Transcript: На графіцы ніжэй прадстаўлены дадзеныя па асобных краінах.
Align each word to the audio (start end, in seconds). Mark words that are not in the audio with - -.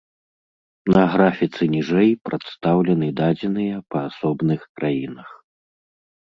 На 0.95 1.01
графіцы 1.15 1.63
ніжэй 1.75 2.09
прадстаўлены 2.29 3.11
дадзеныя 3.19 3.75
па 3.93 3.99
асобных 4.09 4.61
краінах. 4.81 5.29